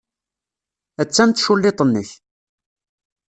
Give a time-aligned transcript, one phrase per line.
[1.01, 2.09] Attan tculliḍt-nnek.